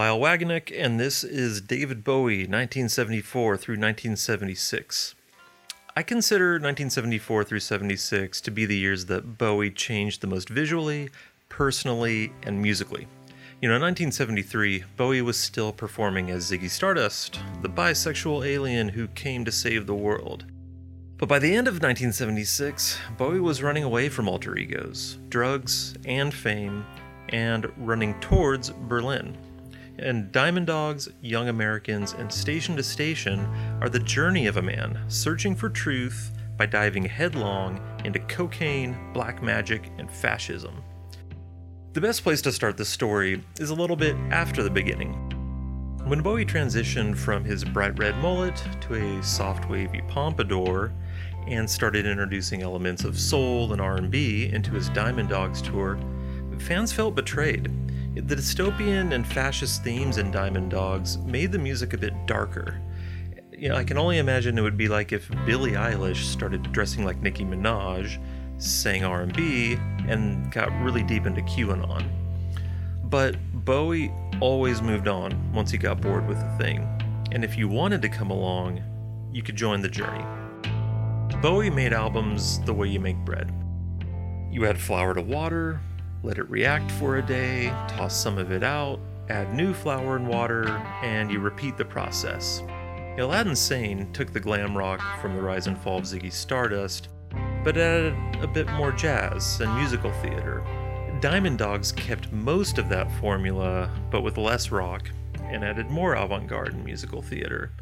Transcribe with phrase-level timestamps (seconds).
[0.00, 5.14] Lyle Waganek, and this is David Bowie, 1974 through 1976.
[5.94, 11.10] I consider 1974 through 76 to be the years that Bowie changed the most visually,
[11.50, 13.08] personally, and musically.
[13.60, 19.06] You know, in 1973, Bowie was still performing as Ziggy Stardust, the bisexual alien who
[19.08, 20.46] came to save the world.
[21.18, 26.32] But by the end of 1976, Bowie was running away from alter egos, drugs, and
[26.32, 26.86] fame,
[27.28, 29.36] and running towards Berlin.
[30.00, 33.40] And Diamond Dogs, Young Americans, and Station to Station
[33.82, 39.42] are the journey of a man searching for truth by diving headlong into cocaine, black
[39.42, 40.82] magic, and fascism.
[41.92, 45.12] The best place to start the story is a little bit after the beginning.
[46.06, 50.94] When Bowie transitioned from his bright red mullet to a soft wavy pompadour,
[51.46, 55.98] and started introducing elements of soul and R&B into his Diamond Dogs tour,
[56.58, 57.70] fans felt betrayed.
[58.14, 62.80] The dystopian and fascist themes in Diamond Dogs made the music a bit darker.
[63.52, 67.04] You know, I can only imagine it would be like if Billie Eilish started dressing
[67.04, 68.20] like Nicki Minaj,
[68.58, 72.04] sang R&B, and got really deep into QAnon.
[73.04, 76.80] But Bowie always moved on once he got bored with the thing.
[77.30, 78.82] And if you wanted to come along,
[79.32, 80.24] you could join the journey.
[81.40, 83.52] Bowie made albums the way you make bread.
[84.50, 85.80] You add flour to water,
[86.22, 90.28] let it react for a day, toss some of it out, add new flour and
[90.28, 90.68] water,
[91.02, 92.62] and you repeat the process.
[93.18, 97.08] Aladdin Sane took the glam rock from the rise and fall of Ziggy Stardust,
[97.64, 100.64] but added a bit more jazz and musical theater.
[101.20, 105.10] Diamond Dogs kept most of that formula, but with less rock,
[105.42, 107.72] and added more avant garde and musical theater.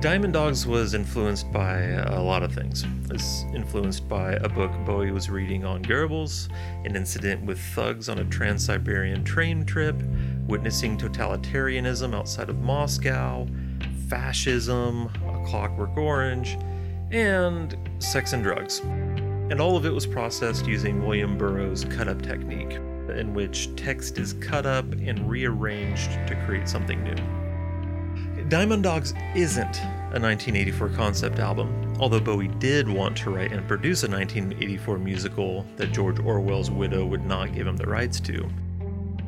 [0.00, 2.84] Diamond Dogs was influenced by a lot of things.
[2.84, 6.48] It was influenced by a book Bowie was reading on Goebbels,
[6.84, 10.00] an incident with thugs on a trans Siberian train trip,
[10.46, 13.48] witnessing totalitarianism outside of Moscow,
[14.08, 16.56] fascism, a clockwork orange,
[17.10, 18.78] and sex and drugs.
[18.78, 22.74] And all of it was processed using William Burroughs' cut up technique,
[23.16, 27.16] in which text is cut up and rearranged to create something new.
[28.48, 29.78] Diamond Dogs isn't
[30.08, 35.66] a 1984 concept album, although Bowie did want to write and produce a 1984 musical
[35.76, 38.48] that George Orwell's widow would not give him the rights to.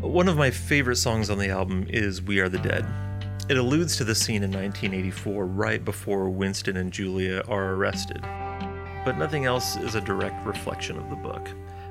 [0.00, 2.86] One of my favorite songs on the album is We Are the Dead.
[3.50, 8.22] It alludes to the scene in 1984 right before Winston and Julia are arrested,
[9.04, 11.46] but nothing else is a direct reflection of the book.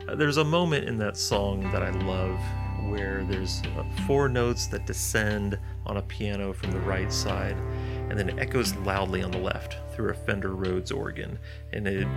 [0.07, 2.39] Uh, there's a moment in that song that I love
[2.89, 7.55] where there's uh, four notes that descend on a piano from the right side
[8.09, 11.37] and then it echoes loudly on the left through a Fender Rhodes organ
[11.73, 12.07] and it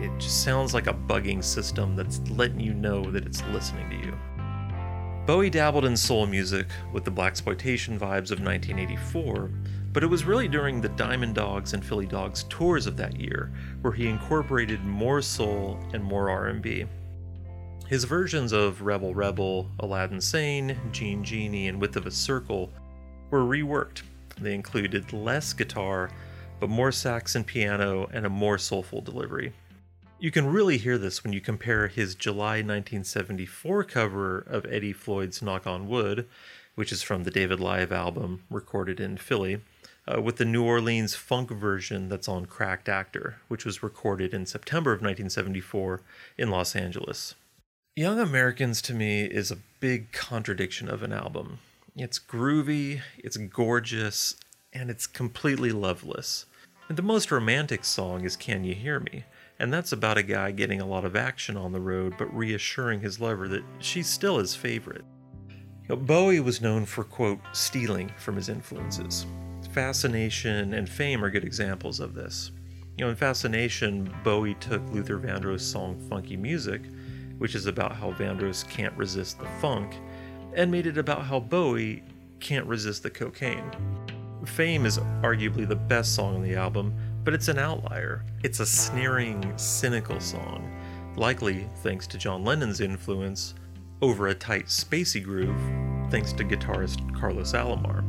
[0.00, 3.96] it just sounds like a bugging system that's letting you know that it's listening to
[3.96, 4.18] you.
[5.26, 9.50] Bowie dabbled in soul music with the blaxploitation vibes of 1984,
[9.92, 13.52] but it was really during the Diamond Dogs and Philly Dogs tours of that year
[13.82, 16.86] where he incorporated more soul and more R&B.
[17.88, 22.70] His versions of Rebel Rebel, Aladdin Sane, Jean Genie, and Width of a Circle
[23.30, 24.02] were reworked.
[24.40, 26.10] They included less guitar,
[26.60, 29.52] but more sax and piano and a more soulful delivery.
[30.20, 35.40] You can really hear this when you compare his July 1974 cover of Eddie Floyd's
[35.40, 36.26] Knock on Wood,
[36.74, 39.60] which is from the David Live album recorded in Philly,
[40.08, 44.46] uh, with the New Orleans funk version that's on Cracked Actor, which was recorded in
[44.46, 46.00] September of 1974
[46.36, 47.34] in Los Angeles.
[47.94, 51.58] Young Americans to me is a big contradiction of an album.
[52.00, 54.36] It's groovy, it's gorgeous,
[54.72, 56.46] and it's completely loveless.
[56.88, 59.24] And the most romantic song is Can You Hear Me?
[59.58, 63.00] And that's about a guy getting a lot of action on the road, but reassuring
[63.00, 65.04] his lover that she's still his favorite.
[65.88, 69.26] Bowie was known for, quote, stealing from his influences.
[69.72, 72.52] Fascination and Fame are good examples of this.
[72.96, 76.82] You know, in Fascination, Bowie took Luther Vandross' song Funky Music
[77.38, 79.94] which is about how Vandross can't resist the funk,
[80.54, 82.02] and made it about how Bowie
[82.40, 83.70] can't resist the cocaine.
[84.44, 88.24] Fame is arguably the best song on the album, but it's an outlier.
[88.42, 90.70] It's a sneering, cynical song,
[91.16, 93.54] likely thanks to John Lennon's influence
[94.00, 95.60] over a tight, spacey groove,
[96.10, 98.06] thanks to guitarist Carlos Alomar.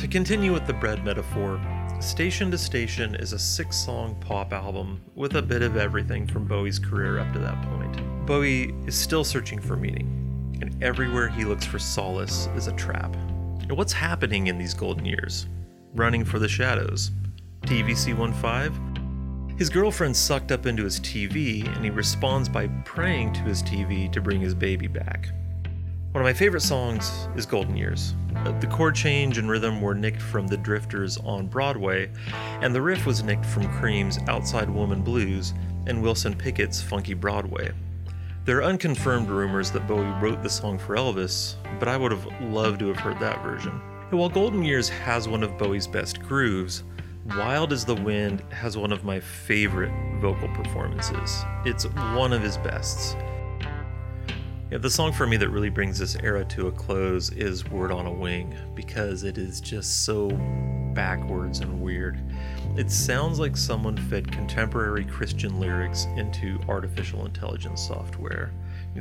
[0.00, 1.60] To continue with the bread metaphor,
[2.00, 6.46] Station to Station is a six song pop album with a bit of everything from
[6.46, 8.26] Bowie's career up to that point.
[8.26, 10.15] Bowie is still searching for meaning,
[10.60, 13.14] and everywhere he looks for solace is a trap.
[13.14, 15.46] And what's happening in these golden years?
[15.94, 17.10] Running for the shadows.
[17.62, 19.56] TVC 15?
[19.58, 24.12] His girlfriend sucked up into his TV, and he responds by praying to his TV
[24.12, 25.30] to bring his baby back.
[26.12, 28.14] One of my favorite songs is Golden Years.
[28.36, 32.10] Uh, the chord change and rhythm were nicked from the Drifters on Broadway,
[32.60, 35.52] and the riff was nicked from Cream's Outside Woman Blues
[35.86, 37.70] and Wilson Pickett's Funky Broadway.
[38.46, 42.28] There are unconfirmed rumors that Bowie wrote the song for Elvis, but I would have
[42.40, 43.72] loved to have heard that version.
[44.08, 46.84] And while Golden Years has one of Bowie's best grooves,
[47.30, 49.90] Wild Is the Wind has one of my favorite
[50.20, 51.42] vocal performances.
[51.64, 53.16] It's one of his bests.
[54.76, 57.90] Yeah, the song for me that really brings this era to a close is Word
[57.90, 60.28] on a Wing because it is just so
[60.92, 62.22] backwards and weird.
[62.76, 68.52] It sounds like someone fed contemporary Christian lyrics into artificial intelligence software.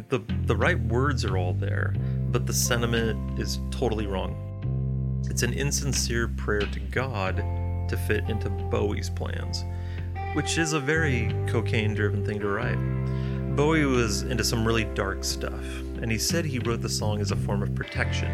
[0.08, 1.94] The, the right words are all there,
[2.32, 5.26] but the sentiment is totally wrong.
[5.30, 7.36] It's an insincere prayer to God
[7.90, 9.66] to fit into Bowie's plans,
[10.36, 12.80] which is a very cocaine driven thing to write.
[13.56, 15.64] Bowie was into some really dark stuff,
[16.02, 18.30] and he said he wrote the song as a form of protection.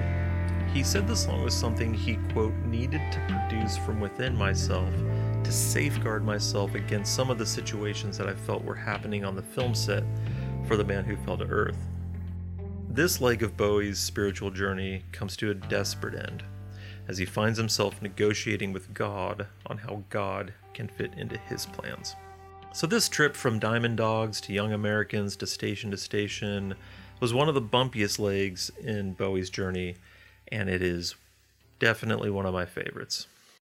[0.74, 4.92] He said the song was something he, quote, needed to produce from within myself
[5.44, 9.44] to safeguard myself against some of the situations that I felt were happening on the
[9.44, 10.04] film set
[10.68, 11.78] for The Man Who Fell to Earth.
[12.90, 16.44] This leg of Bowie's spiritual journey comes to a desperate end
[17.08, 22.16] as he finds himself negotiating with God on how God can fit into his plans.
[22.74, 26.76] So, this trip from Diamond Dogs to Young Americans to Station to Station
[27.20, 29.96] was one of the bumpiest legs in Bowie's journey,
[30.50, 31.16] and it is
[31.80, 33.28] definitely one of my favorites.